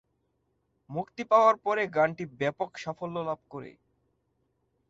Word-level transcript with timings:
মুক্তি 0.89 1.23
পাওয়ার 1.31 1.55
পরে 1.57 1.83
গানটি 1.87 2.23
ব্যাপক 2.39 2.69
সাফল্য 2.77 3.15
লাভ 3.19 3.39
করে। 3.49 3.71